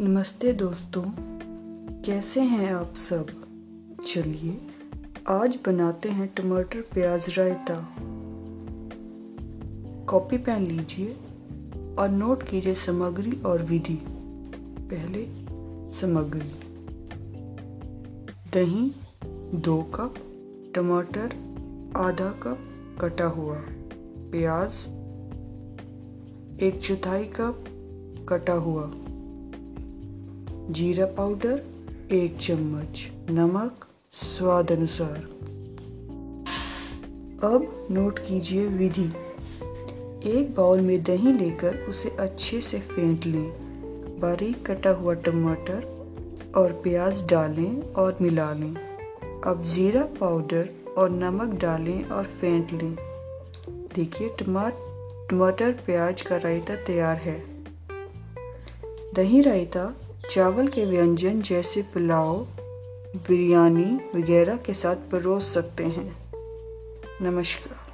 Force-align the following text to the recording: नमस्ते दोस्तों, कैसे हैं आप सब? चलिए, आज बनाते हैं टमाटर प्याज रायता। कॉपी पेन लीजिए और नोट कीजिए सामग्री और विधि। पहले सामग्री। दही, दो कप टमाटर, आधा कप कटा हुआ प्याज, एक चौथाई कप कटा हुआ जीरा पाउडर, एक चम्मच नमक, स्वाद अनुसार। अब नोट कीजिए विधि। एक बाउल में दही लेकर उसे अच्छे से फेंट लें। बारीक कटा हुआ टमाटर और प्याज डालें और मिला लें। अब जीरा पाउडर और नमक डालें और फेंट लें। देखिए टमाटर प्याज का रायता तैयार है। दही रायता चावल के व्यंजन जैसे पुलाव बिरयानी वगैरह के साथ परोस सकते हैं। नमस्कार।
नमस्ते 0.00 0.52
दोस्तों, 0.52 1.02
कैसे 2.02 2.40
हैं 2.40 2.74
आप 2.74 2.94
सब? 2.94 3.26
चलिए, 4.06 4.60
आज 5.28 5.58
बनाते 5.66 6.08
हैं 6.08 6.34
टमाटर 6.34 6.80
प्याज 6.80 7.34
रायता। 7.38 7.94
कॉपी 10.04 10.36
पेन 10.38 10.66
लीजिए 10.66 11.16
और 11.98 12.08
नोट 12.08 12.42
कीजिए 12.42 12.74
सामग्री 12.74 13.40
और 13.46 13.62
विधि। 13.62 13.98
पहले 14.80 15.26
सामग्री। 15.90 16.52
दही, 18.54 18.94
दो 19.54 19.82
कप 19.82 20.14
टमाटर, 20.74 21.26
आधा 21.96 22.30
कप 22.30 22.58
कटा 23.00 23.26
हुआ 23.26 23.56
प्याज, 24.30 24.86
एक 26.62 26.80
चौथाई 26.84 27.24
कप 27.24 27.64
कटा 28.28 28.52
हुआ 28.52 28.92
जीरा 30.70 31.06
पाउडर, 31.06 31.62
एक 32.12 32.36
चम्मच 32.36 33.08
नमक, 33.30 33.86
स्वाद 34.12 34.72
अनुसार। 34.72 35.16
अब 37.44 37.88
नोट 37.90 38.18
कीजिए 38.18 38.66
विधि। 38.66 39.06
एक 40.30 40.54
बाउल 40.56 40.80
में 40.80 41.02
दही 41.02 41.32
लेकर 41.32 41.76
उसे 41.76 42.10
अच्छे 42.10 42.60
से 42.60 42.78
फेंट 42.78 43.26
लें। 43.26 43.50
बारीक 44.20 44.70
कटा 44.70 44.90
हुआ 44.90 45.14
टमाटर 45.14 45.86
और 46.56 46.72
प्याज 46.72 47.26
डालें 47.26 47.82
और 47.92 48.18
मिला 48.20 48.52
लें। 48.52 48.74
अब 49.46 49.64
जीरा 49.64 50.02
पाउडर 50.20 50.68
और 50.98 51.10
नमक 51.10 51.54
डालें 51.54 52.04
और 52.04 52.24
फेंट 52.24 52.72
लें। 52.72 52.96
देखिए 53.94 54.28
टमाटर 54.28 55.72
प्याज 55.72 56.22
का 56.22 56.36
रायता 56.36 56.76
तैयार 56.76 57.16
है। 57.16 57.42
दही 59.14 59.40
रायता 59.40 59.94
चावल 60.30 60.68
के 60.68 60.84
व्यंजन 60.84 61.42
जैसे 61.42 61.82
पुलाव 61.82 62.36
बिरयानी 63.16 64.18
वगैरह 64.18 64.56
के 64.56 64.74
साथ 64.74 64.96
परोस 64.96 65.54
सकते 65.54 65.84
हैं। 65.84 66.32
नमस्कार। 67.22 67.87